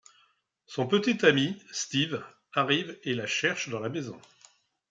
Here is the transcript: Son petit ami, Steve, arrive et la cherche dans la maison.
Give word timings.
Son 0.65 0.87
petit 0.87 1.23
ami, 1.27 1.61
Steve, 1.71 2.23
arrive 2.53 2.97
et 3.03 3.13
la 3.13 3.27
cherche 3.27 3.69
dans 3.69 3.79
la 3.79 3.89
maison. 3.89 4.19